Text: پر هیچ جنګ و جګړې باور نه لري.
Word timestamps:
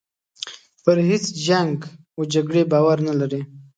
پر 0.83 0.97
هیچ 1.09 1.25
جنګ 1.47 1.75
و 2.19 2.21
جګړې 2.33 2.63
باور 2.71 2.97
نه 3.07 3.13
لري. 3.19 3.41